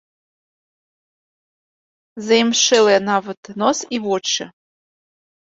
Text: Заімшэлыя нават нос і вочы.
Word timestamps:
Заімшэлыя 2.29 2.99
нават 3.11 3.39
нос 3.63 3.77
і 3.99 4.01
вочы. 4.07 4.43